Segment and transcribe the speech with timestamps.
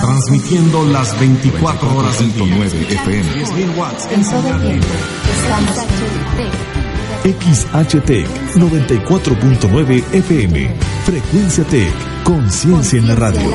[0.00, 2.54] Transmitiendo las 24 horas del día.
[2.56, 3.44] 9 FM.
[3.44, 4.24] 10.000 watts en
[7.22, 8.26] XHTEC
[8.56, 10.74] 94.9 FM.
[11.04, 11.92] Frecuencia Tech.
[12.24, 13.50] Conciencia en la radio.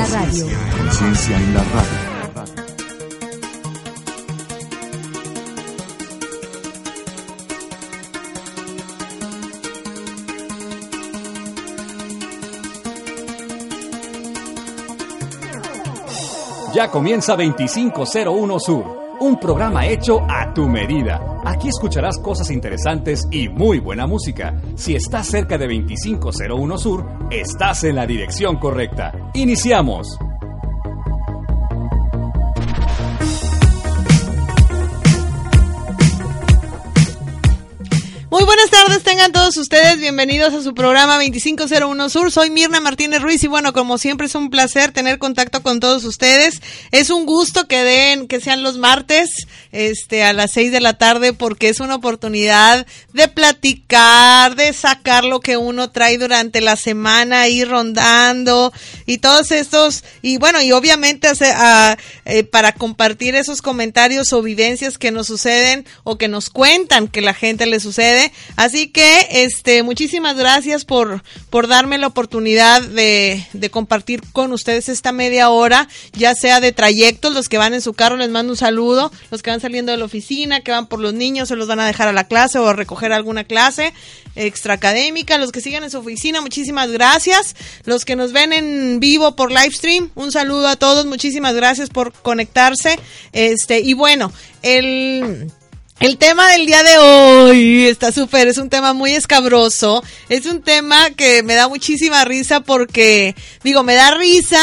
[0.78, 2.07] Conciencia en la radio.
[16.74, 21.40] Ya comienza 2501 Sur, un programa hecho a tu medida.
[21.44, 24.54] Aquí escucharás cosas interesantes y muy buena música.
[24.76, 29.12] Si estás cerca de 2501 Sur, estás en la dirección correcta.
[29.32, 30.18] Iniciamos.
[39.08, 42.30] Tengan todos ustedes bienvenidos a su programa 2501 Sur.
[42.30, 46.04] Soy Mirna Martínez Ruiz y bueno, como siempre es un placer tener contacto con todos
[46.04, 46.60] ustedes.
[46.90, 49.30] Es un gusto que den, que sean los martes,
[49.72, 55.24] este, a las 6 de la tarde porque es una oportunidad de platicar, de sacar
[55.24, 58.74] lo que uno trae durante la semana, ir rondando
[59.06, 64.42] y todos estos, y bueno, y obviamente hace, a, eh, para compartir esos comentarios o
[64.42, 68.97] vivencias que nos suceden o que nos cuentan que la gente le sucede Así que,
[69.00, 75.50] este, muchísimas gracias por, por darme la oportunidad de, de compartir con ustedes esta media
[75.50, 79.12] hora, ya sea de trayectos, los que van en su carro les mando un saludo,
[79.30, 81.80] los que van saliendo de la oficina, que van por los niños, se los van
[81.80, 83.92] a dejar a la clase o a recoger alguna clase
[84.36, 89.34] extraacadémica, los que siguen en su oficina, muchísimas gracias, los que nos ven en vivo
[89.34, 92.98] por live stream, un saludo a todos, muchísimas gracias por conectarse,
[93.32, 95.50] este, y bueno, el
[96.00, 100.62] el tema del día de hoy está súper, es un tema muy escabroso, es un
[100.62, 104.60] tema que me da muchísima risa porque, digo, me da risa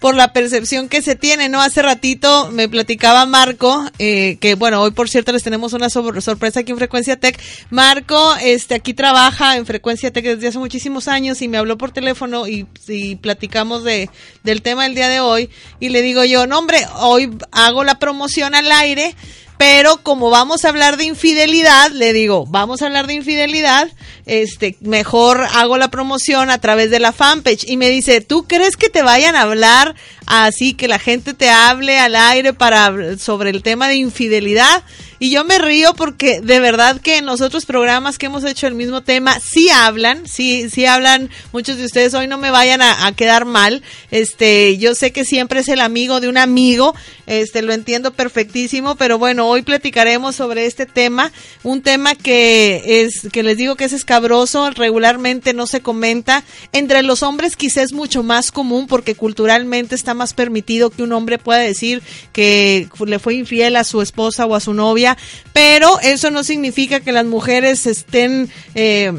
[0.00, 1.62] por la percepción que se tiene, ¿no?
[1.62, 6.58] Hace ratito me platicaba Marco, eh, que bueno, hoy por cierto les tenemos una sorpresa
[6.58, 7.40] aquí en Frecuencia Tech.
[7.70, 11.92] Marco, este, aquí trabaja en Frecuencia Tech desde hace muchísimos años y me habló por
[11.92, 14.10] teléfono y, y platicamos de,
[14.42, 18.00] del tema del día de hoy y le digo yo, no hombre, hoy hago la
[18.00, 19.14] promoción al aire
[19.62, 23.88] pero como vamos a hablar de infidelidad, le digo, vamos a hablar de infidelidad,
[24.26, 27.62] este, mejor hago la promoción a través de la fanpage.
[27.68, 29.94] Y me dice, ¿tú crees que te vayan a hablar
[30.26, 34.82] así, que la gente te hable al aire para, sobre el tema de infidelidad?
[35.22, 38.66] Y yo me río porque de verdad que en los otros programas que hemos hecho
[38.66, 42.12] el mismo tema sí hablan, sí, sí hablan muchos de ustedes.
[42.14, 43.84] Hoy no me vayan a, quedar mal.
[44.10, 46.96] Este, yo sé que siempre es el amigo de un amigo.
[47.28, 51.30] Este, lo entiendo perfectísimo, pero bueno, hoy platicaremos sobre este tema,
[51.62, 56.42] un tema que es, que les digo que es escabroso, regularmente no se comenta.
[56.72, 61.12] Entre los hombres quizás es mucho más común porque culturalmente está más permitido que un
[61.12, 62.02] hombre pueda decir
[62.32, 65.11] que le fue infiel a su esposa o a su novia
[65.52, 69.12] pero eso no significa que las mujeres estén eh,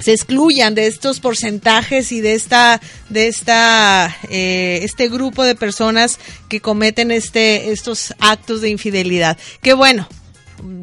[0.00, 6.18] se excluyan de estos porcentajes y de esta de esta eh, este grupo de personas
[6.48, 9.38] que cometen este estos actos de infidelidad.
[9.62, 10.08] Que bueno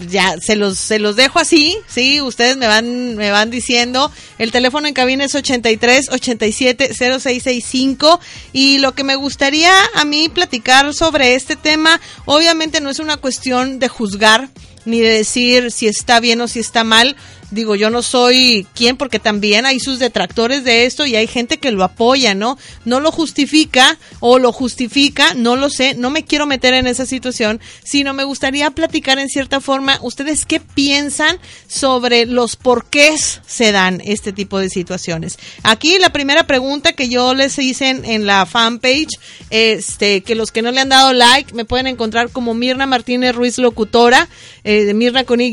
[0.10, 4.12] ya se los se los dejo así, sí, ustedes me van me van diciendo.
[4.38, 8.20] El teléfono en cabina es 83 87 0665
[8.54, 13.18] y lo que me gustaría a mí platicar sobre este tema, obviamente no es una
[13.18, 14.50] cuestión de juzgar
[14.86, 17.16] ni de decir si está bien o si está mal,
[17.52, 21.58] digo, yo no soy quien porque también hay sus detractores de esto y hay gente
[21.58, 22.58] que lo apoya, ¿no?
[22.86, 27.06] No lo justifica o lo justifica, no lo sé, no me quiero meter en esa
[27.06, 33.72] situación, sino me gustaría platicar en cierta forma, ustedes qué piensan sobre los porqués se
[33.72, 35.38] dan este tipo de situaciones.
[35.64, 39.20] Aquí la primera pregunta que yo les hice en, la fanpage,
[39.50, 43.36] este, que los que no le han dado like me pueden encontrar como Mirna Martínez
[43.36, 44.28] Ruiz Locutora,
[44.64, 45.50] eh, Mirna con Y,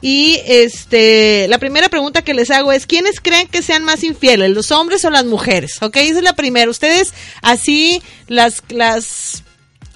[0.00, 4.04] y este, eh, la primera pregunta que les hago es, ¿quiénes creen que sean más
[4.04, 5.78] infieles, los hombres o las mujeres?
[5.80, 6.70] Ok, esa es la primera.
[6.70, 9.42] Ustedes así, las, las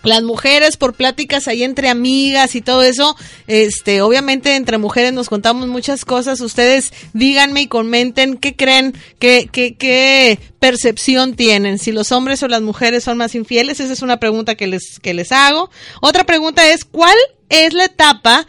[0.03, 3.17] las mujeres por pláticas ahí entre amigas y todo eso,
[3.47, 6.41] este, obviamente entre mujeres nos contamos muchas cosas.
[6.41, 12.49] Ustedes díganme y comenten qué creen, qué, qué, qué percepción tienen, si los hombres o
[12.49, 13.81] las mujeres son más infieles.
[13.81, 15.71] Esa es una pregunta que les, que les hago.
[16.01, 17.17] Otra pregunta es, ¿cuál
[17.49, 18.47] es la etapa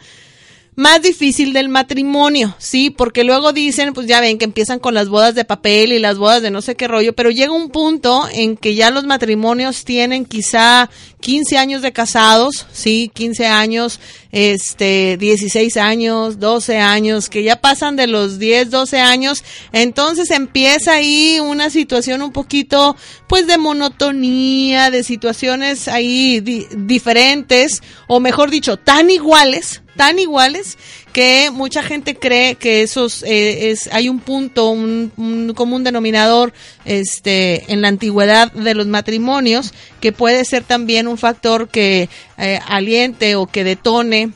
[0.76, 2.90] más difícil del matrimonio, ¿sí?
[2.90, 6.18] Porque luego dicen, pues ya ven que empiezan con las bodas de papel y las
[6.18, 9.84] bodas de no sé qué rollo, pero llega un punto en que ya los matrimonios
[9.84, 10.90] tienen quizá
[11.20, 13.10] 15 años de casados, ¿sí?
[13.14, 14.00] 15 años,
[14.32, 20.94] este, 16 años, 12 años, que ya pasan de los 10, 12 años, entonces empieza
[20.94, 22.96] ahí una situación un poquito,
[23.28, 30.78] pues de monotonía, de situaciones ahí diferentes, o mejor dicho, tan iguales, tan iguales
[31.12, 36.52] que mucha gente cree que esos eh, es hay un punto un, común denominador
[36.84, 42.08] este en la antigüedad de los matrimonios que puede ser también un factor que
[42.38, 44.32] eh, aliente o que detone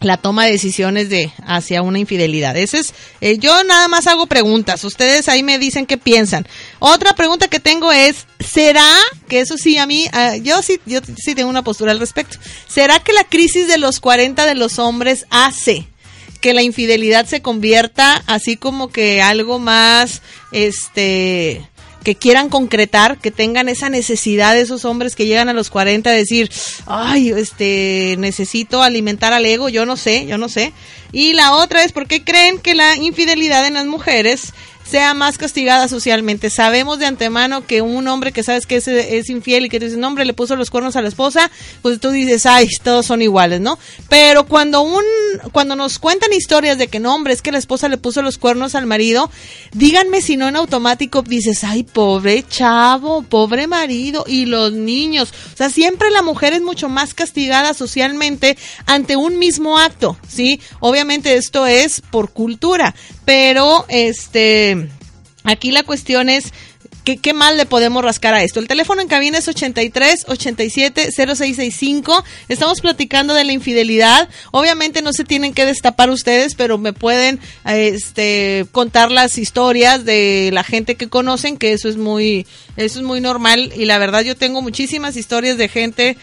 [0.00, 2.56] la toma de decisiones de hacia una infidelidad.
[2.56, 4.84] Ese es, eh, yo nada más hago preguntas.
[4.84, 6.46] Ustedes ahí me dicen qué piensan.
[6.78, 8.92] Otra pregunta que tengo es, ¿será
[9.28, 10.06] que eso sí a mí,
[10.42, 12.38] yo sí, yo sí tengo una postura al respecto.
[12.68, 15.86] ¿Será que la crisis de los 40 de los hombres hace
[16.40, 20.22] que la infidelidad se convierta así como que algo más,
[20.52, 21.68] este,
[22.06, 26.08] que quieran concretar, que tengan esa necesidad de esos hombres que llegan a los 40
[26.08, 26.48] a decir,
[26.86, 30.72] ay, este, necesito alimentar al ego, yo no sé, yo no sé.
[31.10, 34.52] Y la otra es porque creen que la infidelidad en las mujeres
[34.88, 36.50] sea más castigada socialmente.
[36.50, 40.06] Sabemos de antemano que un hombre que sabes que es, infiel y que dice, no,
[40.08, 41.50] hombre, le puso los cuernos a la esposa,
[41.82, 43.78] pues tú dices, ay, todos son iguales, ¿no?
[44.08, 45.02] Pero cuando un,
[45.52, 48.38] cuando nos cuentan historias de que no, hombre, es que la esposa le puso los
[48.38, 49.30] cuernos al marido,
[49.72, 55.32] díganme si no en automático dices, ay, pobre chavo, pobre marido y los niños.
[55.52, 58.56] O sea, siempre la mujer es mucho más castigada socialmente
[58.86, 60.60] ante un mismo acto, ¿sí?
[60.80, 62.94] Obviamente esto es por cultura,
[63.26, 64.88] pero este
[65.44, 66.54] aquí la cuestión es
[67.06, 68.58] ¿Qué, ¿Qué mal le podemos rascar a esto?
[68.58, 72.24] El teléfono en cabina es 83 87 0665.
[72.48, 74.28] Estamos platicando de la infidelidad.
[74.50, 80.50] Obviamente no se tienen que destapar ustedes, pero me pueden este, contar las historias de
[80.52, 82.44] la gente que conocen, que eso es muy,
[82.76, 83.72] eso es muy normal.
[83.76, 86.16] Y la verdad yo tengo muchísimas historias de gente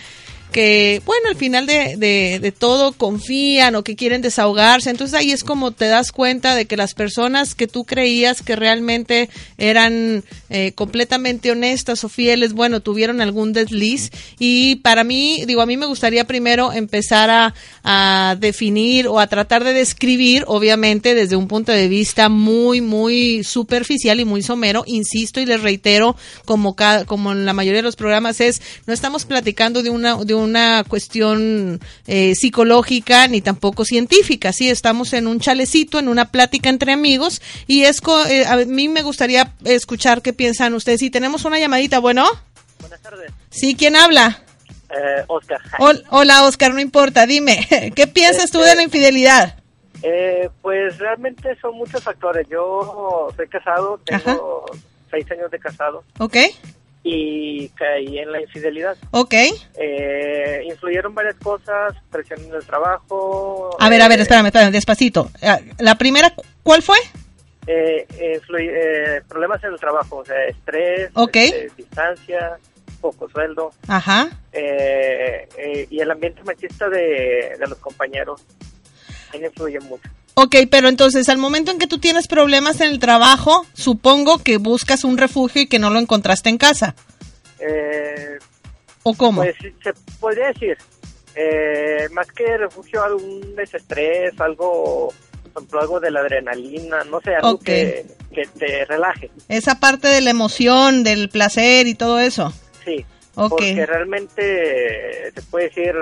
[0.53, 4.89] que, bueno, al final de, de, todo confían o que quieren desahogarse.
[4.89, 8.55] Entonces ahí es como te das cuenta de que las personas que tú creías que
[8.55, 14.11] realmente eran eh, completamente honestas o fieles, bueno, tuvieron algún desliz.
[14.39, 17.53] Y para mí, digo, a mí me gustaría primero empezar a,
[17.83, 23.43] a definir o a tratar de describir, obviamente, desde un punto de vista muy, muy
[23.43, 24.83] superficial y muy somero.
[24.85, 26.15] Insisto y les reitero,
[26.45, 26.75] como,
[27.07, 30.83] como en la mayoría de los programas, es, no estamos platicando de una, de una
[30.83, 36.91] cuestión eh, psicológica ni tampoco científica, sí, estamos en un chalecito, en una plática entre
[36.91, 40.99] amigos y es eh, a mí me gustaría escuchar qué piensan ustedes.
[40.99, 42.25] Si tenemos una llamadita, bueno.
[42.79, 43.31] Buenas tardes.
[43.49, 44.43] Sí, ¿quién habla?
[44.89, 45.59] Eh, Oscar.
[46.09, 49.57] hola, Oscar, no importa, dime, ¿qué piensas tú de la este, infidelidad?
[50.61, 52.45] pues realmente son muchos factores.
[52.49, 54.65] Yo soy casado, tengo
[55.09, 56.03] seis años de casado.
[56.19, 56.35] Ok
[57.03, 58.95] y caí en la infidelidad.
[59.11, 59.33] Ok.
[59.75, 63.75] Eh, influyeron varias cosas, presión en el trabajo.
[63.79, 65.29] A ver, a ver, eh, espérame, espérame, despacito.
[65.41, 66.33] Eh, la primera,
[66.63, 66.97] ¿cuál fue?
[67.67, 68.07] Eh,
[69.27, 72.57] problemas en el trabajo, o sea, estrés, este, distancia,
[73.01, 73.71] poco sueldo.
[73.87, 74.29] Ajá.
[74.53, 78.45] y el ambiente machista de, de los compañeros,
[79.33, 80.09] influye mucho.
[80.35, 84.57] Ok, pero entonces al momento en que tú tienes problemas en el trabajo, supongo que
[84.57, 86.95] buscas un refugio y que no lo encontraste en casa.
[87.59, 88.39] Eh,
[89.03, 89.41] ¿O cómo?
[89.41, 90.77] Pues se podría decir,
[91.35, 95.13] eh, más que refugio, algún desestrés, algo,
[95.79, 99.29] algo de la adrenalina, no sé, algo que, que, te relaje.
[99.49, 102.51] Esa parte de la emoción, del placer y todo eso.
[102.83, 103.49] Sí, okay.
[103.49, 105.93] porque realmente se puede decir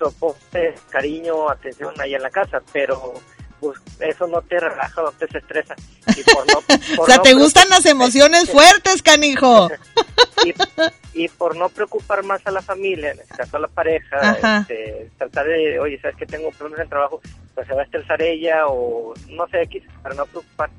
[0.00, 3.14] soporte, cariño, atención ahí en la casa, pero
[3.60, 5.76] pues, eso no te relaja, no te estresa.
[6.98, 9.68] o sea, te gustan las emociones fuertes, canijo.
[11.14, 15.10] y, por no preocupar más a la familia, en este caso a la pareja, este,
[15.18, 17.20] tratar de, oye, sabes que tengo problemas en trabajo,
[17.54, 20.70] pues se va a estresar ella o no sé, X, para no preocupar.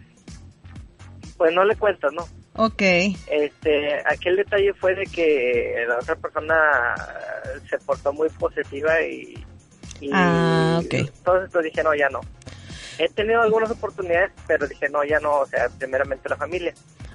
[1.38, 2.28] Pues no le cuentas, ¿no?
[2.54, 2.82] Ok.
[2.82, 6.56] Este, aquel detalle fue de que la otra persona
[7.70, 9.44] se portó muy positiva y,
[10.12, 12.20] ah, entonces pues dije, no, ya no.
[12.98, 16.74] He tenido algunas oportunidades, pero dije, no, ya no, o sea, primeramente la familia.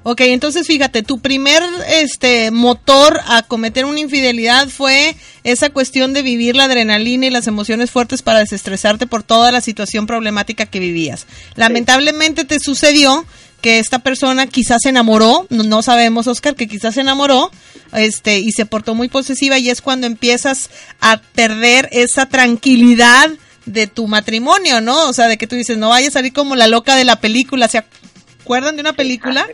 [0.08, 6.22] Ok, entonces fíjate, tu primer este motor a cometer una infidelidad fue esa cuestión de
[6.22, 10.78] vivir la adrenalina y las emociones fuertes para desestresarte por toda la situación problemática que
[10.78, 11.26] vivías.
[11.56, 13.26] Lamentablemente te sucedió
[13.66, 17.50] que esta persona quizás se enamoró, no, sabemos Oscar, que quizás se enamoró,
[17.94, 20.70] este, y se portó muy posesiva y es cuando empiezas
[21.00, 23.28] a perder esa tranquilidad
[23.64, 25.08] de tu matrimonio, ¿no?
[25.08, 27.18] O sea, de que tú dices, no vaya a salir como la loca de la
[27.18, 29.44] película, ¿se acuerdan de una película?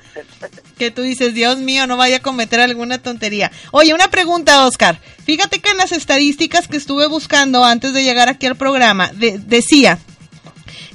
[0.76, 3.50] Que tú dices, Dios mío, no vaya a cometer alguna tontería.
[3.71, 5.00] Oye, una pregunta, Oscar.
[5.25, 10.00] Fíjate que en las estadísticas que estuve buscando antes de llegar aquí al programa, decía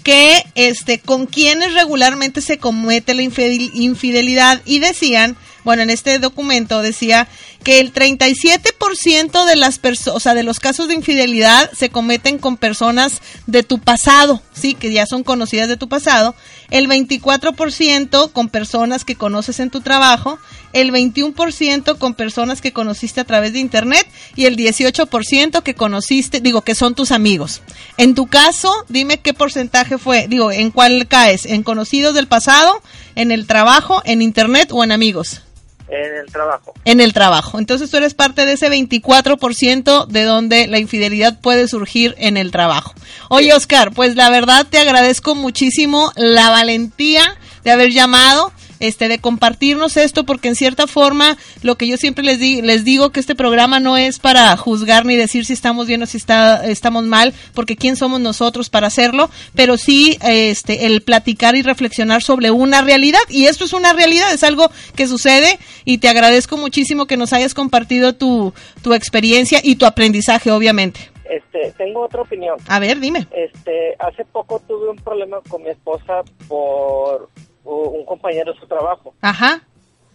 [0.07, 5.35] que este con quienes regularmente se comete la infidelidad y decían,
[5.67, 7.27] bueno, en este documento decía
[7.61, 12.37] que el 37% de las personas, o sea, de los casos de infidelidad se cometen
[12.37, 16.35] con personas de tu pasado, sí, que ya son conocidas de tu pasado,
[16.69, 20.39] el 24% con personas que conoces en tu trabajo,
[20.71, 24.07] el 21% con personas que conociste a través de internet.
[24.37, 27.61] Y el 18% que conociste, digo, que son tus amigos.
[27.97, 32.81] En tu caso, dime qué porcentaje fue, digo, en cuál caes, en conocidos del pasado,
[33.15, 35.41] en el trabajo, en internet o en amigos.
[35.89, 36.73] En el trabajo.
[36.85, 37.59] En el trabajo.
[37.59, 42.51] Entonces tú eres parte de ese 24% de donde la infidelidad puede surgir en el
[42.51, 42.93] trabajo.
[43.29, 49.19] Oye, Oscar, pues la verdad te agradezco muchísimo la valentía de haber llamado este, de
[49.19, 53.19] compartirnos esto, porque en cierta forma lo que yo siempre les, di, les digo que
[53.19, 57.03] este programa no es para juzgar ni decir si estamos bien o si está, estamos
[57.05, 62.51] mal, porque quién somos nosotros para hacerlo, pero sí este, el platicar y reflexionar sobre
[62.51, 67.05] una realidad, y esto es una realidad, es algo que sucede, y te agradezco muchísimo
[67.05, 71.11] que nos hayas compartido tu, tu experiencia y tu aprendizaje, obviamente.
[71.29, 72.57] Este, tengo otra opinión.
[72.67, 73.27] A ver, dime.
[73.31, 77.29] Este, hace poco tuve un problema con mi esposa por
[77.75, 79.13] un compañero de su trabajo.
[79.21, 79.61] Ajá.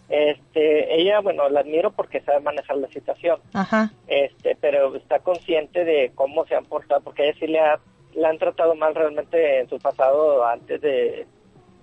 [0.09, 3.39] Este, ella, bueno, la admiro porque sabe manejar la situación.
[3.53, 3.91] Ajá.
[4.07, 7.79] Este, pero está consciente de cómo se han portado, porque ella sí le, ha,
[8.13, 11.25] la han tratado mal realmente en su pasado antes de,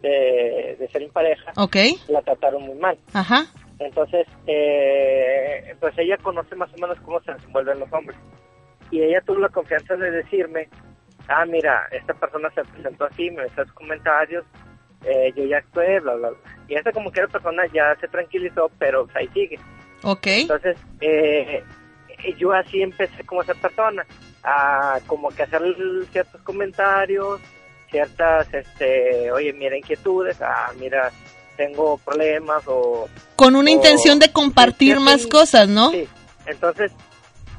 [0.02, 1.52] de, ser en pareja.
[1.56, 1.76] Ok.
[2.08, 2.98] La trataron muy mal.
[3.12, 3.46] Ajá.
[3.78, 8.18] Entonces, eh, pues ella conoce más o menos cómo se desenvuelven los hombres.
[8.90, 10.68] Y ella tuvo la confianza de decirme,
[11.28, 14.44] ah, mira, esta persona se presentó así, me hizo comentarios,
[15.04, 16.38] eh, yo ya actué, bla, bla, bla.
[16.68, 19.58] Y esa como que la persona ya se tranquilizó, pero ahí sigue.
[20.02, 20.26] Ok.
[20.26, 21.62] Entonces, eh,
[22.38, 24.06] yo así empecé como esa persona,
[24.42, 25.62] a como que hacer
[26.12, 27.40] ciertos comentarios,
[27.90, 31.10] ciertas, este, oye, mira inquietudes, ah, mira,
[31.56, 33.08] tengo problemas o...
[33.36, 35.90] Con una intención de compartir más cosas, ¿no?
[35.90, 36.08] Sí,
[36.46, 36.92] entonces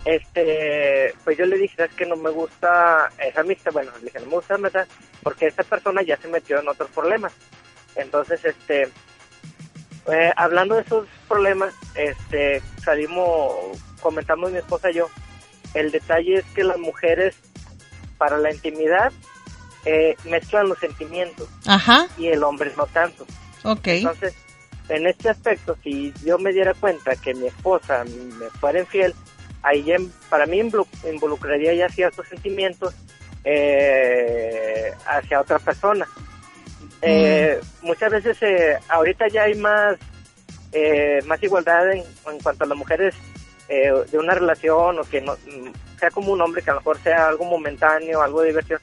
[0.05, 4.19] este, pues yo le dije, es que no me gusta esa amistad, bueno, le dije,
[4.19, 4.87] no me gusta esa
[5.21, 7.33] porque esta persona ya se metió en otros problemas.
[7.95, 8.89] Entonces, este,
[10.11, 15.09] eh, hablando de esos problemas, este, salimos, comentamos mi esposa y yo,
[15.73, 17.35] el detalle es que las mujeres,
[18.17, 19.11] para la intimidad,
[19.85, 21.47] eh, mezclan los sentimientos.
[21.67, 22.07] Ajá.
[22.17, 23.25] Y el hombre no tanto.
[23.63, 23.87] Ok.
[23.87, 24.33] Entonces,
[24.89, 29.13] en este aspecto, si yo me diera cuenta que mi esposa me fuera infiel,
[29.63, 29.97] ahí ya,
[30.29, 30.61] para mí
[31.03, 32.95] involucraría ya ciertos sentimientos
[33.43, 36.07] eh, hacia otra persona.
[37.01, 37.85] Eh, mm.
[37.85, 39.97] Muchas veces, eh, ahorita ya hay más,
[41.25, 42.03] más igualdad en,
[42.43, 43.15] cuanto a las mujeres
[43.67, 45.37] de una relación o que no
[45.97, 48.81] sea como un hombre que a lo mejor sea algo momentáneo, algo de diversión,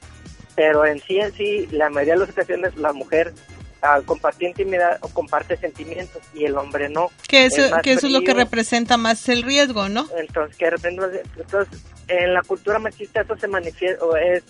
[0.55, 3.35] pero en sí en sí, la mayoría de las ocasiones la mujer
[3.81, 7.11] al compartir intimidad o comparte sentimientos y el hombre no.
[7.29, 10.09] Que eso, que eso es lo que representa más el riesgo, ¿no?
[10.17, 14.43] Entonces, que entonces en la cultura machista eso se manifiesta, o es,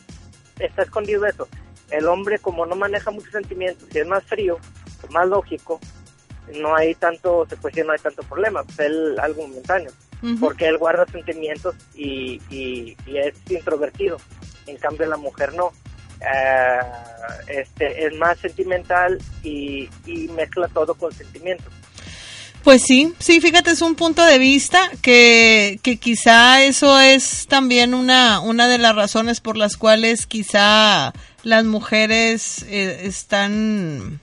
[0.58, 1.48] está escondido eso.
[1.90, 4.58] El hombre como no maneja muchos sentimientos y es más frío,
[5.10, 5.80] más lógico,
[6.54, 8.80] no hay tanto, se puede decir, no hay tanto problema, es
[9.18, 9.90] algo momentáneo,
[10.40, 14.18] porque él guarda sentimientos y, y, y es introvertido,
[14.66, 15.72] en cambio la mujer no
[16.20, 16.80] eh,
[17.48, 19.88] este, es más sentimental y,
[20.34, 21.72] mezcla todo con sentimientos.
[22.64, 27.94] Pues sí, sí, fíjate, es un punto de vista que, que quizá eso es también
[27.94, 31.12] una, una de las razones por las cuales quizá
[31.44, 34.20] las mujeres eh, están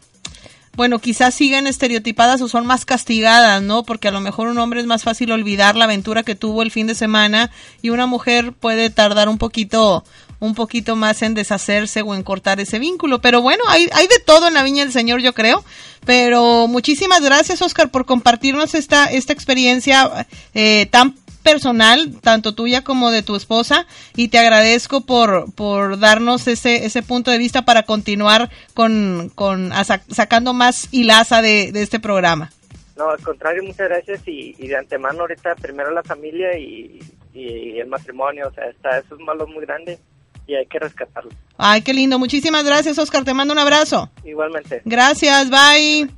[0.76, 3.84] bueno, quizás siguen estereotipadas o son más castigadas, ¿no?
[3.84, 6.72] Porque a lo mejor un hombre es más fácil olvidar la aventura que tuvo el
[6.72, 7.50] fin de semana
[7.82, 10.04] y una mujer puede tardar un poquito
[10.40, 13.22] un poquito más en deshacerse o en cortar ese vínculo.
[13.22, 15.64] Pero bueno, hay, hay de todo en la Viña del Señor, yo creo.
[16.06, 21.16] Pero muchísimas gracias, Oscar, por compartirnos esta, esta experiencia eh, tan
[21.46, 27.04] personal, tanto tuya como de tu esposa, y te agradezco por, por darnos ese, ese
[27.04, 29.72] punto de vista para continuar con, con
[30.10, 32.50] sacando más hilaza de, de este programa.
[32.98, 37.00] No, al contrario, muchas gracias y, de antemano ahorita primero la familia y,
[37.34, 40.00] y, el matrimonio, o sea, está, eso es malo muy grande
[40.48, 41.32] y hay que rescatarlo.
[41.58, 44.10] Ay, qué lindo, muchísimas gracias Oscar, te mando un abrazo.
[44.24, 44.82] Igualmente.
[44.86, 46.10] Gracias, bye.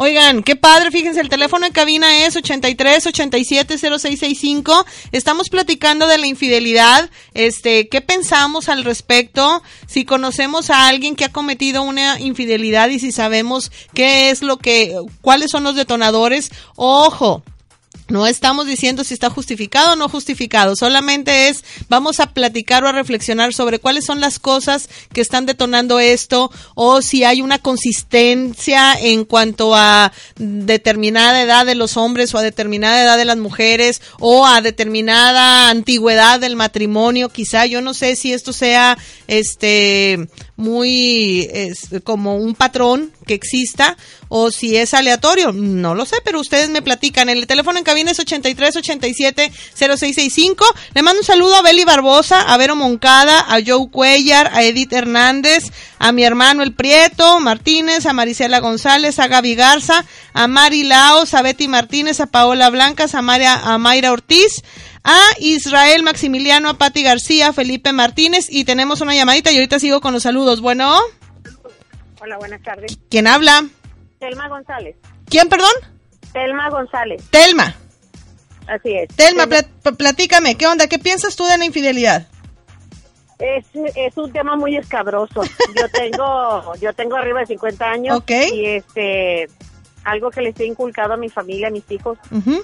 [0.00, 4.86] Oigan, qué padre, fíjense, el teléfono en cabina es 83 87 0665.
[5.10, 7.10] Estamos platicando de la infidelidad.
[7.34, 9.60] Este, ¿qué pensamos al respecto?
[9.88, 14.58] Si conocemos a alguien que ha cometido una infidelidad y si sabemos qué es lo
[14.58, 16.52] que, cuáles son los detonadores.
[16.76, 17.42] Ojo,
[18.08, 22.88] no estamos diciendo si está justificado o no justificado, solamente es vamos a platicar o
[22.88, 27.58] a reflexionar sobre cuáles son las cosas que están detonando esto o si hay una
[27.58, 33.36] consistencia en cuanto a determinada edad de los hombres o a determinada edad de las
[33.36, 37.66] mujeres o a determinada antigüedad del matrimonio, quizá.
[37.66, 41.48] Yo no sé si esto sea este muy
[42.02, 43.96] como un patrón que exista
[44.28, 47.28] o si es aleatorio, no lo sé, pero ustedes me platican.
[47.28, 50.66] El teléfono en cabina es 83 87 0665.
[50.94, 54.92] Le mando un saludo a Beli Barbosa, a Vero Moncada, a Joe Cuellar, a Edith
[54.92, 55.64] Hernández,
[55.98, 61.34] a mi hermano El Prieto Martínez, a Marisela González, a Gaby Garza, a Mari Laos,
[61.34, 64.62] a Betty Martínez, a Paola Blancas, a, María, a Mayra Ortiz,
[65.04, 69.78] a Israel Maximiliano, a Patti García, a Felipe Martínez y tenemos una llamadita y ahorita
[69.78, 70.60] sigo con los saludos.
[70.60, 70.98] Bueno.
[72.20, 72.98] Hola, buenas tardes.
[73.10, 73.66] ¿Quién habla?
[74.18, 74.96] Telma González.
[75.26, 75.72] ¿Quién, perdón?
[76.32, 77.22] Telma González.
[77.30, 77.74] Telma.
[78.66, 79.08] Así es.
[79.16, 79.46] Telma,
[79.96, 80.88] platícame, ¿qué onda?
[80.88, 82.26] ¿Qué piensas tú de la infidelidad?
[83.38, 85.42] Es, es un tema muy escabroso.
[85.76, 89.48] Yo tengo yo tengo arriba de 50 años y este
[90.10, 92.18] algo que les he inculcado a mi familia, a mis hijos,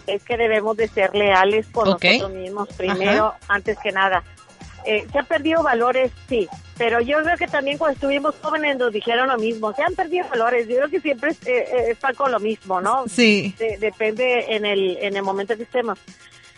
[0.06, 4.22] es que debemos de ser leales con nosotros mismos primero, antes que nada.
[4.86, 6.46] Eh, se han perdido valores, sí,
[6.76, 10.28] pero yo creo que también cuando estuvimos jóvenes nos dijeron lo mismo, se han perdido
[10.28, 13.04] valores, yo creo que siempre eh, eh, con lo mismo, ¿no?
[13.08, 13.54] Sí.
[13.80, 15.98] depende en el, en el momento que estemos.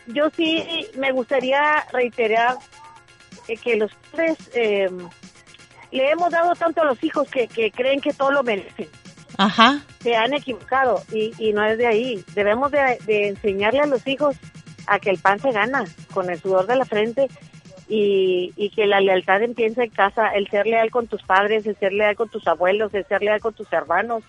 [0.08, 2.56] Yo sí me gustaría reiterar
[3.62, 4.36] que los padres
[5.92, 8.88] le hemos dado tanto a los hijos que, que creen que todo lo merecen.
[9.38, 9.80] Ajá.
[10.00, 12.24] Se han equivocado y, y no es de ahí.
[12.34, 14.36] Debemos de, enseñarle a los hijos
[14.86, 17.28] a que el pan se gana con el sudor de la frente
[17.88, 21.76] y, y que la lealtad empieza en casa, el ser leal con tus padres, el
[21.76, 24.22] ser leal con tus abuelos, el ser leal con tus hermanos,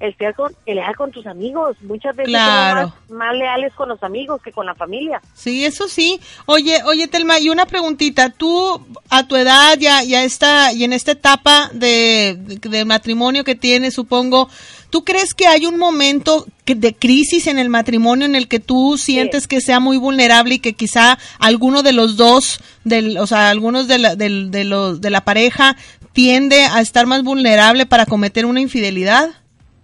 [0.00, 1.76] el ser con, el leal con tus amigos.
[1.82, 2.94] Muchas veces claro.
[3.08, 5.20] más, leales con los amigos que con la familia.
[5.34, 6.20] Sí, eso sí.
[6.46, 8.30] Oye, oye, Telma, y una preguntita.
[8.30, 13.54] Tú, a tu edad, ya, ya está, y en esta etapa de, de matrimonio que
[13.54, 14.48] tienes, supongo,
[14.92, 18.98] ¿Tú crees que hay un momento de crisis en el matrimonio en el que tú
[18.98, 23.48] sientes que sea muy vulnerable y que quizá alguno de los dos, del, o sea,
[23.48, 25.78] algunos de la, de, los, de la pareja
[26.12, 29.30] tiende a estar más vulnerable para cometer una infidelidad?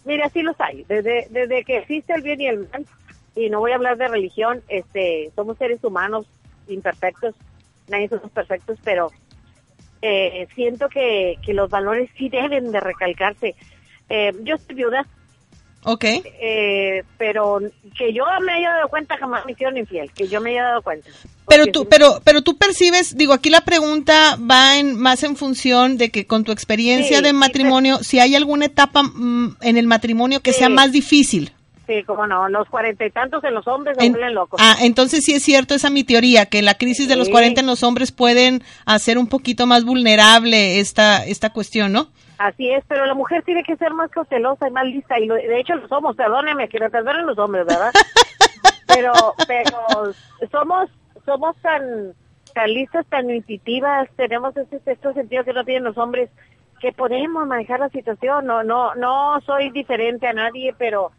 [0.08, 0.84] Mira, sí los hay.
[0.88, 2.86] Desde, desde que existe el bien y el mal,
[3.36, 6.26] y no voy a hablar de religión, este, somos seres humanos
[6.66, 7.34] imperfectos,
[7.88, 9.12] nadie somos perfectos, pero
[10.00, 13.54] eh, siento que, que los valores sí deben de recalcarse
[14.08, 15.06] eh, yo soy viuda.
[15.84, 16.04] Ok.
[16.04, 17.60] Eh, pero
[17.96, 20.82] que yo me haya dado cuenta jamás me hicieron infiel, que yo me haya dado
[20.82, 21.08] cuenta.
[21.48, 25.96] Pero tú, pero, pero tú percibes, digo, aquí la pregunta va en, más en función
[25.96, 30.40] de que con tu experiencia de matrimonio, si hay alguna etapa mm, en el matrimonio
[30.40, 31.52] que sea más difícil.
[31.86, 34.60] Sí, cómo no, los cuarenta y tantos en los hombres se vuelven locos.
[34.62, 37.66] Ah, entonces sí es cierto esa mi teoría, que la crisis de los cuarenta en
[37.66, 42.10] los hombres pueden hacer un poquito más vulnerable esta, esta cuestión, ¿no?
[42.38, 45.58] Así es, pero la mujer tiene que ser más cautelosa y más lista, y de
[45.58, 47.90] hecho lo somos, perdóneme, que me perdonen los hombres, ¿verdad?
[48.86, 49.12] pero,
[49.48, 50.12] pero
[50.52, 50.88] somos,
[51.26, 52.14] somos tan,
[52.54, 56.30] tan listas, tan intuitivas, tenemos este, este sentido que no tienen los hombres,
[56.80, 61.10] que podemos manejar la situación, no, no, no soy diferente a nadie, pero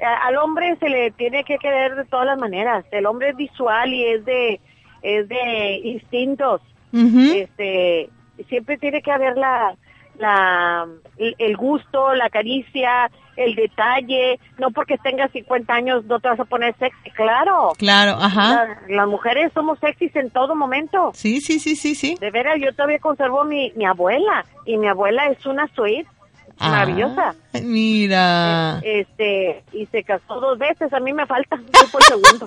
[0.00, 3.94] al hombre se le tiene que querer de todas las maneras, el hombre es visual
[3.94, 4.60] y es de,
[5.02, 6.60] es de instintos,
[6.92, 8.10] este,
[8.48, 9.76] siempre tiene que haber la,
[10.18, 16.40] la, el gusto, la caricia, el detalle, no porque tengas 50 años no te vas
[16.40, 17.72] a poner sexy, claro.
[17.78, 18.80] Claro, ajá.
[18.88, 21.12] las mujeres somos sexys en todo momento.
[21.14, 22.16] Sí, sí, sí, sí, sí.
[22.20, 26.08] De veras, yo todavía conservo mi, mi abuela y mi abuela es una suite
[26.58, 27.34] ah, maravillosa.
[27.62, 28.80] Mira.
[28.82, 32.46] Eh, este, y se casó dos veces, a mí me falta, yo por segundo.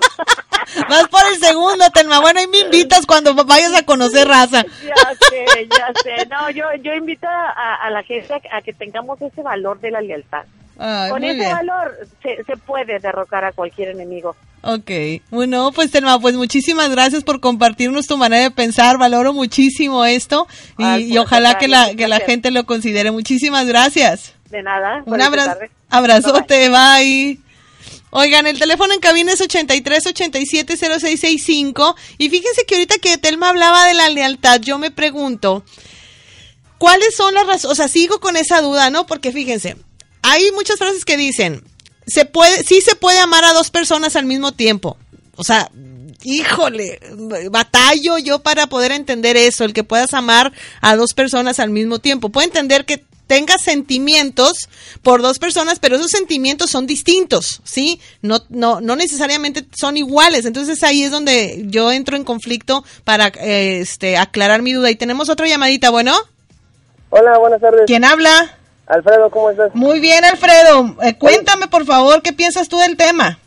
[0.88, 2.20] Vas por el segundo, Telma.
[2.20, 4.64] Bueno, y me invitas cuando vayas a conocer raza.
[4.82, 6.26] Ya sé, ya sé.
[6.26, 10.00] No, yo, yo invito a, a la gente a, que tengamos ese valor de la
[10.00, 10.44] lealtad.
[11.10, 14.34] Con ese valor se, se puede derrocar a cualquier enemigo.
[14.62, 14.90] Ok,
[15.30, 20.46] bueno, pues Telma, pues muchísimas gracias por compartirnos tu manera de pensar, valoro muchísimo esto
[20.78, 23.10] y, ojalá que la, que la gente lo considere.
[23.10, 24.34] Muchísimas gracias.
[24.50, 25.02] De nada.
[25.06, 27.38] Un abrazo, abrazote, bye.
[28.10, 33.48] Oigan, el teléfono en cabina es 83 87 0665 y fíjense que ahorita que Telma
[33.48, 35.64] hablaba de la lealtad, yo me pregunto,
[36.78, 37.72] ¿cuáles son las razones?
[37.72, 39.06] O sea, sigo con esa duda, ¿no?
[39.06, 39.76] Porque fíjense,
[40.22, 41.62] hay muchas frases que dicen,
[42.06, 44.96] se puede, sí se puede amar a dos personas al mismo tiempo.
[45.36, 45.70] O sea,
[46.24, 47.00] híjole,
[47.50, 51.98] batallo yo para poder entender eso, el que puedas amar a dos personas al mismo
[51.98, 52.28] tiempo.
[52.28, 54.68] Puedo entender que tengas sentimientos
[55.02, 58.00] por dos personas, pero esos sentimientos son distintos, ¿sí?
[58.20, 60.44] No, no, no necesariamente son iguales.
[60.44, 64.90] Entonces ahí es donde yo entro en conflicto para este, aclarar mi duda.
[64.90, 66.14] Y tenemos otra llamadita, ¿bueno?
[67.10, 67.82] Hola, buenas tardes.
[67.86, 68.58] ¿Quién habla?
[68.92, 69.74] Alfredo, ¿cómo estás?
[69.74, 70.94] Muy bien, Alfredo.
[71.02, 73.38] Eh, cuéntame, por favor, ¿qué piensas tú del tema?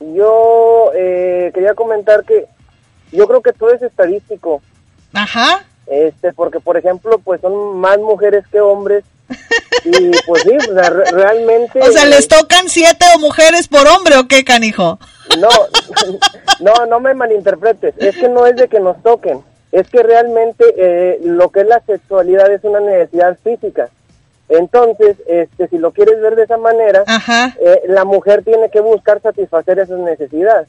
[0.00, 2.46] Yo eh, quería comentar que
[3.12, 4.60] yo creo que todo es estadístico.
[5.12, 5.64] Ajá.
[5.86, 9.04] Este, porque, por ejemplo, pues son más mujeres que hombres.
[9.84, 10.58] y pues sí,
[11.12, 11.80] realmente...
[11.80, 14.98] O sea, ¿les tocan siete mujeres por hombre o qué, canijo?
[15.38, 15.48] No,
[16.60, 17.94] no, no me malinterpretes.
[17.98, 19.44] Es que no es de que nos toquen.
[19.70, 23.90] Es que realmente eh, lo que es la sexualidad es una necesidad física.
[24.48, 27.04] Entonces, este, si lo quieres ver de esa manera,
[27.60, 30.68] eh, la mujer tiene que buscar satisfacer esas necesidades.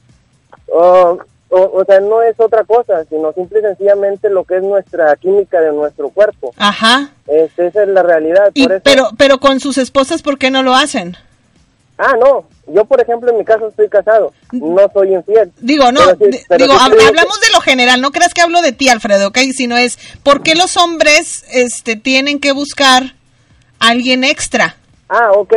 [0.71, 1.17] o,
[1.51, 5.59] o, sea, no es otra cosa, sino simple y sencillamente lo que es nuestra química
[5.59, 6.53] de nuestro cuerpo.
[6.57, 7.09] Ajá.
[7.27, 8.51] esa es la realidad.
[8.83, 11.17] pero, pero con sus esposas, ¿por qué no lo hacen?
[11.97, 12.45] Ah, no.
[12.67, 14.31] Yo, por ejemplo, en mi caso estoy casado.
[14.51, 15.51] No soy infiel.
[15.59, 15.99] Digo, no.
[16.13, 17.99] digo, hablamos de lo general.
[17.99, 19.39] No creas que hablo de ti, Alfredo, ¿ok?
[19.53, 23.15] Sino es, ¿por qué los hombres este, tienen que buscar
[23.79, 24.75] alguien extra.
[25.07, 25.53] Ah, ok.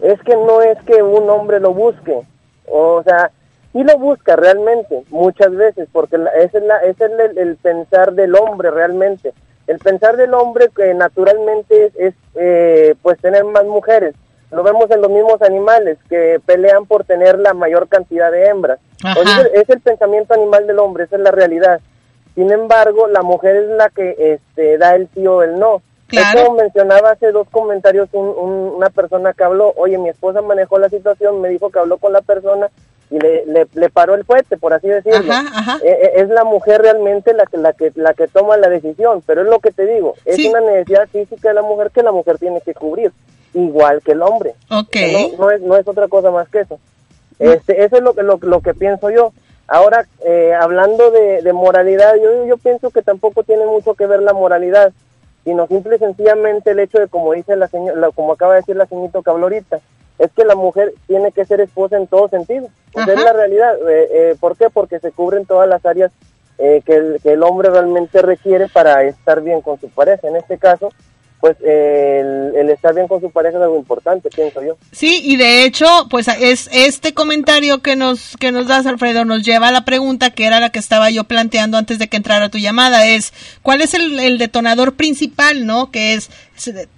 [0.00, 2.20] Es que no es que un hombre lo busque.
[2.66, 3.30] O sea,
[3.72, 8.70] sí lo busca realmente, muchas veces, porque ese es, la, es el, pensar del hombre
[8.70, 9.32] realmente.
[9.66, 14.14] El pensar del hombre que naturalmente es, eh, pues tener más mujeres.
[14.50, 18.78] Lo vemos en los mismos animales que pelean por tener la mayor cantidad de hembras.
[19.54, 21.80] es el pensamiento animal del hombre, esa es la realidad.
[22.34, 25.82] Sin embargo, la mujer es la que este, da el sí o el no.
[26.06, 26.46] Claro.
[26.46, 31.40] Como mencionaba hace dos comentarios una persona que habló, oye, mi esposa manejó la situación,
[31.40, 32.70] me dijo que habló con la persona
[33.10, 35.32] y le, le, paró el fuete, por así decirlo.
[35.82, 39.22] Eh, eh, es la mujer realmente la que, la, que, la que toma la decisión,
[39.26, 42.12] pero es lo que te digo, es una necesidad física de la mujer que la
[42.12, 43.12] mujer tiene que cubrir,
[43.54, 44.54] igual que el hombre.
[44.70, 45.34] Okay.
[45.38, 46.78] No, es, no es otra cosa más que eso.
[47.38, 49.32] Este, eso es lo, lo, lo que pienso yo.
[49.68, 54.22] Ahora, eh, hablando de, de moralidad, yo, yo pienso que tampoco tiene mucho que ver
[54.22, 54.92] la moralidad
[55.46, 58.74] sino simple y sencillamente el hecho de, como dice la señora, como acaba de decir
[58.74, 59.78] la señorita que habló ahorita,
[60.18, 62.66] es que la mujer tiene que ser esposa en todo sentido.
[62.92, 63.76] Esa es la realidad.
[63.88, 64.70] Eh, eh, ¿Por qué?
[64.70, 66.10] Porque se cubren todas las áreas
[66.58, 70.26] eh, que, el, que el hombre realmente requiere para estar bien con su pareja.
[70.26, 70.88] En este caso,
[71.40, 74.76] pues el, estar bien con su pareja es algo importante, pienso yo.
[74.92, 79.42] Sí, y de hecho, pues es este comentario que nos que nos das, Alfredo, nos
[79.42, 82.48] lleva a la pregunta que era la que estaba yo planteando antes de que entrara
[82.48, 85.90] tu llamada, es ¿cuál es el, el detonador principal, no?
[85.90, 86.30] Que es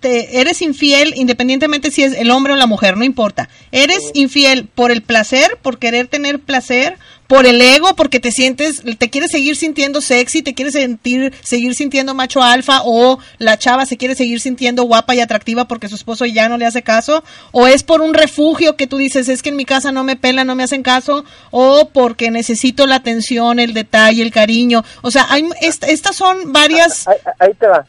[0.01, 3.48] te, eres infiel independientemente si es el hombre o la mujer, no importa.
[3.72, 6.96] Eres infiel por el placer, por querer tener placer,
[7.28, 11.74] por el ego, porque te sientes, te quieres seguir sintiendo sexy, te quieres sentir, seguir
[11.74, 15.94] sintiendo macho alfa, o la chava se quiere seguir sintiendo guapa y atractiva porque su
[15.94, 19.42] esposo ya no le hace caso, o es por un refugio que tú dices, es
[19.42, 22.96] que en mi casa no me pelan, no me hacen caso, o porque necesito la
[22.96, 24.82] atención, el detalle, el cariño.
[25.02, 27.06] O sea, hay, estas son varias...
[27.38, 27.86] ahí te va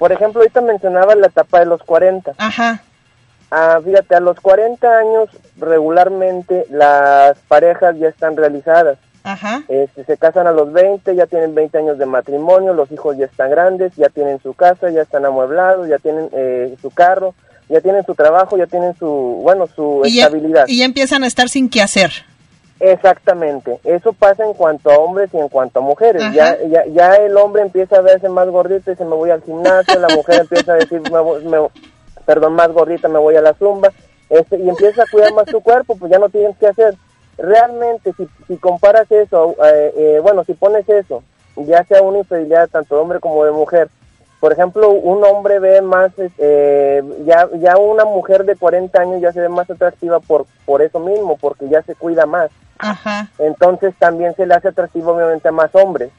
[0.00, 2.32] por ejemplo, ahorita mencionaba la etapa de los 40.
[2.38, 2.82] Ajá.
[3.50, 8.98] Ah, fíjate, a los 40 años regularmente las parejas ya están realizadas.
[9.22, 9.62] Ajá.
[9.68, 13.26] Este, se casan a los 20, ya tienen 20 años de matrimonio, los hijos ya
[13.26, 17.34] están grandes, ya tienen su casa, ya están amueblados, ya tienen eh, su carro,
[17.68, 19.06] ya tienen su trabajo, ya tienen su,
[19.42, 20.66] bueno, su estabilidad.
[20.68, 22.10] y ya empiezan a estar sin qué hacer.
[22.78, 26.22] Exactamente, eso pasa en cuanto a hombres y en cuanto a mujeres.
[26.32, 29.42] Ya, ya, ya el hombre empieza a verse más gordito y se me voy al
[29.42, 31.58] gimnasio, la mujer empieza a decir, me,
[32.24, 33.90] perdón, más gordita, me voy a la zumba,
[34.28, 36.94] este, y empieza a cuidar más su cuerpo, pues ya no tienes que hacer.
[37.38, 41.22] Realmente, si, si comparas eso, eh, eh, bueno, si pones eso,
[41.56, 43.88] ya sea una infidelidad tanto de hombre como de mujer,
[44.40, 49.32] por ejemplo, un hombre ve más, eh, ya, ya una mujer de 40 años ya
[49.32, 52.50] se ve más atractiva por, por eso mismo, porque ya se cuida más.
[52.78, 53.28] Ajá.
[53.38, 56.10] Entonces también se le hace atractivo obviamente a más hombres.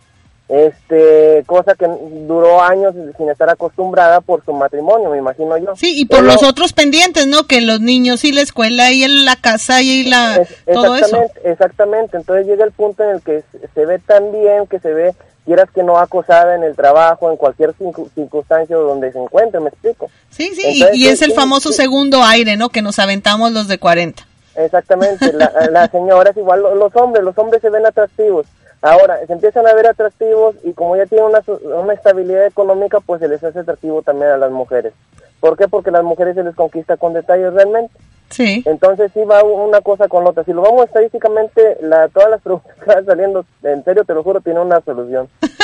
[0.52, 1.88] Este cosa que
[2.28, 5.76] duró años sin estar acostumbrada por su matrimonio, me imagino yo.
[5.78, 7.48] Sí, y por los otros pendientes, ¿no?
[7.48, 11.50] Que los niños y la escuela y la casa y la todo exactamente, eso.
[11.50, 15.16] Exactamente, entonces llega el punto en el que se ve tan bien, que se ve
[15.46, 17.74] quieras que no acosada en el trabajo, en cualquier
[18.14, 20.10] circunstancia donde se encuentre, me explico.
[20.30, 22.70] Sí, sí, y, es el famoso segundo aire, ¿no?
[22.70, 24.28] Que nos aventamos los de 40.
[24.56, 28.46] Exactamente, la, la señora es igual, los hombres, los hombres se ven atractivos,
[28.82, 31.44] Ahora, se empiezan a ver atractivos y como ya tienen una,
[31.78, 34.94] una estabilidad económica, pues se les hace atractivo también a las mujeres.
[35.40, 35.68] ¿Por qué?
[35.68, 37.94] Porque las mujeres se les conquista con detalles realmente.
[38.30, 38.64] Sí.
[38.66, 40.44] Entonces sí va una cosa con otra.
[40.44, 44.24] Si lo vamos estadísticamente, la, todas las preguntas que van saliendo, en serio, te lo
[44.24, 45.30] juro, tiene una solución.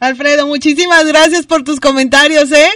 [0.00, 2.70] Alfredo, muchísimas gracias por tus comentarios, ¿eh?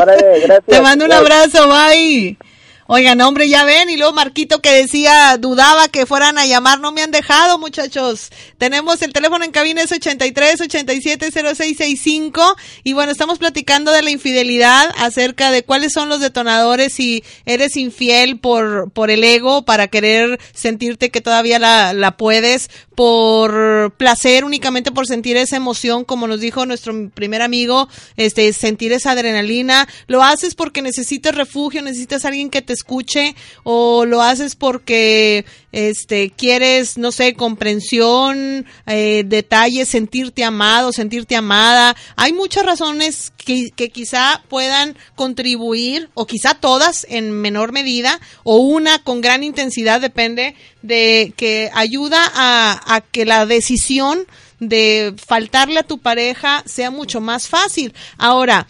[0.00, 0.64] Órale, gracias.
[0.66, 2.36] Te mando un abrazo, bye.
[2.86, 6.92] Oigan, hombre, ya ven, y luego Marquito que decía, dudaba que fueran a llamar, no
[6.92, 8.30] me han dejado, muchachos.
[8.58, 14.10] Tenemos el teléfono en cabina es 83 87 0665 y bueno, estamos platicando de la
[14.10, 19.88] infidelidad, acerca de cuáles son los detonadores si eres infiel por, por el ego, para
[19.88, 26.26] querer sentirte que todavía la, la puedes, por placer, únicamente por sentir esa emoción, como
[26.26, 29.88] nos dijo nuestro primer amigo, este, sentir esa adrenalina.
[30.06, 36.30] Lo haces porque necesitas refugio, necesitas alguien que te escuche, o lo haces porque, este,
[36.30, 41.96] quieres, no sé, comprensión, eh, detalles, sentirte amado, sentirte amada.
[42.16, 48.56] Hay muchas razones que, que quizá puedan contribuir, o quizá todas en menor medida, o
[48.56, 54.26] una con gran intensidad, depende de que ayuda a, que la decisión
[54.60, 57.94] de faltarle a tu pareja sea mucho más fácil.
[58.18, 58.66] Ahora,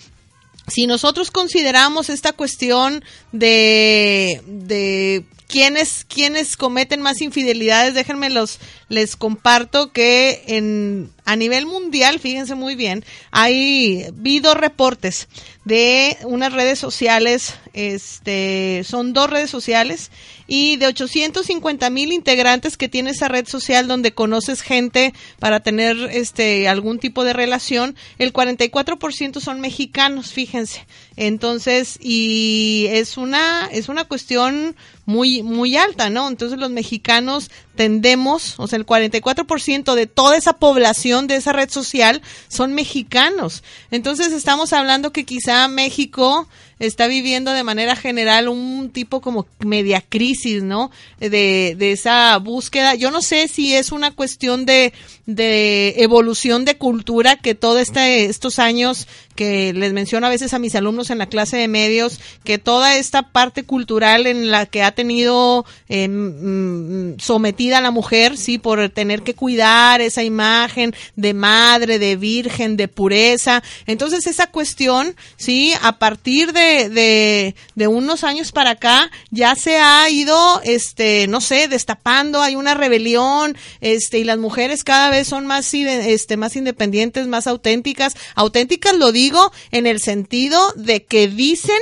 [0.67, 9.17] si nosotros consideramos esta cuestión de, de quiénes, quiénes cometen más infidelidades, déjenme los, les
[9.17, 14.07] comparto que en, a nivel mundial, fíjense muy bien, hay,
[14.43, 15.29] dos reportes
[15.65, 20.11] de unas redes sociales, este, son dos redes sociales,
[20.47, 25.97] y de 850 mil integrantes que tiene esa red social donde conoces gente para tener
[26.13, 30.87] este algún tipo de relación, el 44% son mexicanos, fíjense.
[31.17, 34.75] Entonces, y es una es una cuestión
[35.07, 36.29] muy muy alta, ¿no?
[36.29, 41.71] Entonces los mexicanos tendemos, o sea, el 44% de toda esa población de esa red
[41.71, 43.63] social son mexicanos.
[43.91, 46.49] Entonces estamos hablando que quizá México
[46.79, 50.91] está viviendo de manera general un tipo como media crisis, ¿no?
[51.19, 52.95] De, de esa búsqueda.
[52.95, 54.93] Yo no sé si es una cuestión de,
[55.27, 60.59] de evolución de cultura que todos este, estos años que les menciono a veces a
[60.59, 64.83] mis alumnos en la clase de medios, que toda esta parte cultural en la que
[64.83, 71.35] ha tenido eh, sometida a la mujer, sí, por tener que cuidar esa imagen de
[71.35, 73.63] madre, de virgen, de pureza.
[73.87, 79.79] Entonces esa cuestión, sí, a partir de, de, de unos años para acá, ya se
[79.79, 85.27] ha ido, este, no sé, destapando, hay una rebelión, este, y las mujeres cada vez
[85.27, 88.15] son más, este, más independientes, más auténticas.
[88.35, 91.81] Auténticas lo digo digo en el sentido de que dicen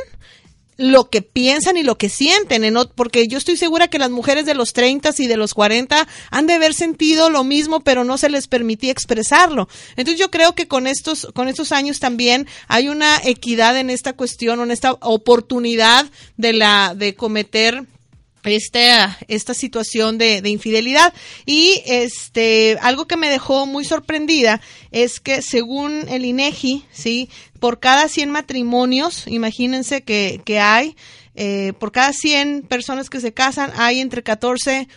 [0.78, 4.54] lo que piensan y lo que sienten, porque yo estoy segura que las mujeres de
[4.54, 8.30] los 30 y de los 40 han de haber sentido lo mismo, pero no se
[8.30, 9.68] les permitía expresarlo.
[9.96, 14.14] Entonces yo creo que con estos, con estos años también hay una equidad en esta
[14.14, 17.86] cuestión, en esta oportunidad de la, de cometer
[18.44, 21.14] esta, esta situación de, de, infidelidad.
[21.46, 27.28] Y este, algo que me dejó muy sorprendida es que según el INEGI, ¿sí?
[27.60, 30.96] Por cada 100 matrimonios, imagínense que, que hay,
[31.34, 34.88] eh, por cada 100 personas que se casan, hay entre 14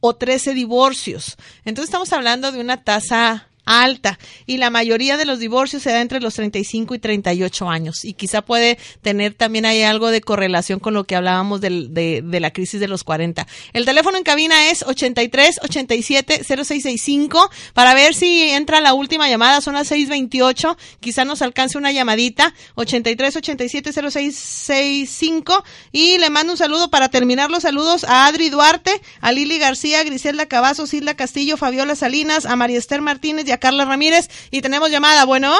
[0.00, 1.36] o 13 divorcios.
[1.64, 4.18] Entonces estamos hablando de una tasa alta.
[4.46, 8.04] Y la mayoría de los divorcios se da entre los 35 y 38 años.
[8.04, 11.88] Y quizá puede tener también ahí algo de correlación con lo que hablábamos de,
[12.22, 13.46] de, la crisis de los 40.
[13.72, 19.60] El teléfono en cabina es 83 87 0665 para ver si entra la última llamada,
[19.60, 26.58] son las 628, quizá nos alcance una llamadita 83 87 0665 y le mando un
[26.58, 31.56] saludo para terminar los saludos a Adri Duarte, a Lili García, Griselda Cavazos, Isla Castillo,
[31.56, 34.28] Fabiola Salinas, a María Esther Martínez a Carla Ramírez.
[34.50, 35.52] Y tenemos llamada, bueno.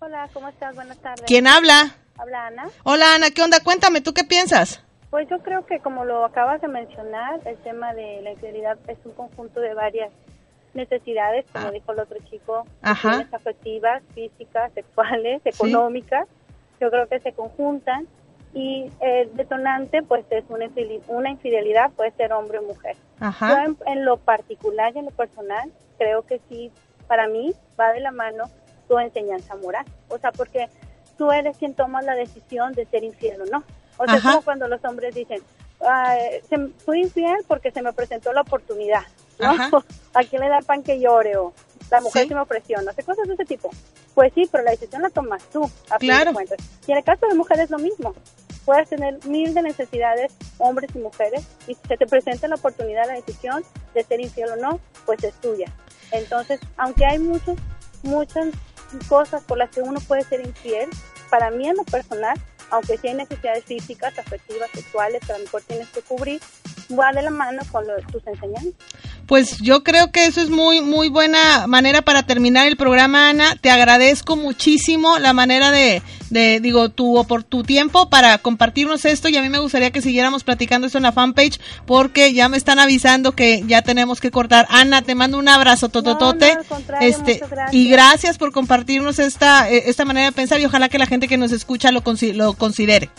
[0.00, 0.74] Hola, ¿cómo estás?
[0.74, 1.24] Buenas tardes.
[1.26, 1.94] ¿Quién habla?
[2.18, 2.68] Habla Ana.
[2.84, 3.60] Hola Ana, ¿qué onda?
[3.60, 4.82] Cuéntame, ¿tú qué piensas?
[5.10, 8.98] Pues yo creo que como lo acabas de mencionar, el tema de la infidelidad es
[9.04, 10.10] un conjunto de varias
[10.74, 11.70] necesidades, como ah.
[11.70, 16.26] dijo el otro chico, afectivas, físicas, sexuales, económicas.
[16.80, 18.08] Yo creo que se conjuntan
[18.54, 22.96] y el detonante pues es una infidelidad, una infidelidad puede ser hombre o mujer.
[23.20, 26.70] Yo en, lo particular y en lo personal creo que sí
[27.12, 28.44] para mí va de la mano
[28.88, 29.84] tu enseñanza moral.
[30.08, 30.70] O sea, porque
[31.18, 33.64] tú eres quien toma la decisión de ser infiel o no.
[33.98, 35.42] O sea, es como cuando los hombres dicen,
[36.86, 39.02] fui infiel porque se me presentó la oportunidad.
[39.38, 39.50] ¿no?
[40.14, 41.36] ¿A quién le da el pan que llore?
[41.36, 41.52] O
[41.90, 43.68] la mujer se me ofreció, no sé, cosas de ese tipo.
[44.14, 46.32] Pues sí, pero la decisión la tomas tú, a claro.
[46.34, 48.14] fin de Y en el caso de mujeres lo mismo.
[48.64, 53.06] Puedes tener mil de necesidades, hombres y mujeres, y si se te presenta la oportunidad,
[53.06, 55.66] la decisión de ser infiel o no, pues es tuya.
[56.12, 57.56] Entonces, aunque hay muchos,
[58.02, 58.48] muchas
[59.08, 60.88] cosas por las que uno puede ser infiel,
[61.30, 62.38] para mí en lo personal,
[62.70, 66.40] aunque sí hay necesidades físicas, afectivas, sexuales que a lo mejor tienes que cubrir,
[66.98, 68.72] va de la mano con lo, tus enseñanzas.
[69.26, 73.56] Pues yo creo que eso es muy muy buena manera para terminar el programa, Ana.
[73.60, 79.28] Te agradezco muchísimo la manera de, de digo, tu por tu tiempo para compartirnos esto
[79.28, 82.56] y a mí me gustaría que siguiéramos platicando esto en la fanpage porque ya me
[82.56, 84.66] están avisando que ya tenemos que cortar.
[84.70, 86.58] Ana, te mando un abrazo tototote.
[87.00, 91.06] este y gracias por compartirnos esta eh, esta manera de pensar y ojalá que la
[91.06, 92.02] gente que nos escucha lo
[92.34, 93.10] lo considere.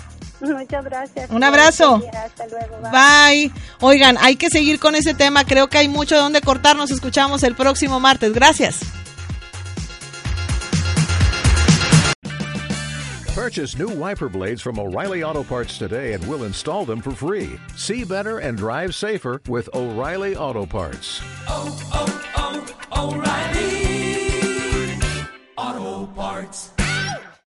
[0.58, 1.30] Muchas gracias.
[1.30, 2.02] Un abrazo.
[2.92, 3.52] bye.
[3.80, 5.46] Oigan, hay que seguir con ese tema.
[5.46, 6.76] Creo que hay mucho de donde cortar.
[6.76, 8.34] Nos escuchamos el próximo martes.
[8.34, 8.82] Gracias.
[13.34, 17.60] Purchase new wiper blades from O'Reilly Auto Parts today and we'll install them for free.
[17.76, 21.20] See better and drive safer with O'Reilly Auto Parts.
[21.48, 23.74] Oh, oh, oh, O'Reilly
[25.58, 26.73] Auto Parts.